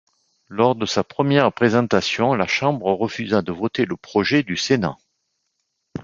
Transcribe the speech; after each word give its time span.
Lors 0.47 0.73
de 0.73 0.87
sa 0.87 1.03
première 1.03 1.53
présentation, 1.53 2.33
la 2.33 2.47
Chambre 2.47 2.87
refusa 2.91 3.43
de 3.43 3.51
voter 3.51 3.85
le 3.85 3.95
projet 3.95 4.41
du 4.41 4.57
sénat. 4.57 4.97